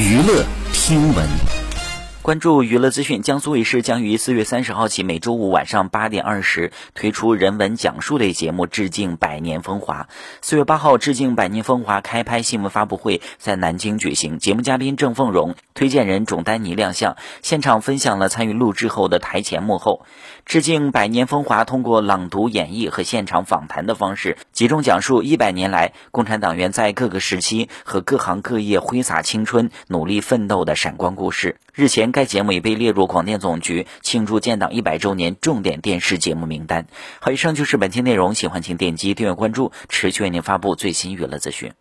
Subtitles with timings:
[0.00, 1.59] 娱乐听闻。
[2.30, 10.06] 关注娱乐资讯，江苏卫视将于四月三十号起每周五晚上八点二十推出人文讲述类节目《致敬百年风华》。
[10.40, 20.06] 四月八号，《致敬百年风华》开拍新闻发布会在南京举行，节目嘉宾郑凤荣、推荐人种丹妮亮相，现场分享了参与录制后的台前幕后。
[20.44, 31.56] 《致敬百年风华》通过朗读、演绎和现场访谈的方式，集中讲述一百年来共产党员在各个时期和各行各业挥洒青春、努力奋斗的闪光故事。
[31.72, 36.86] 日前，该该节目也被列入广电总局庆祝建党一百周年重点电视节目名单。
[37.18, 41.80] 好，以上就是本期内容，喜欢请点击订阅关注，持续为您发布最新娱乐资讯。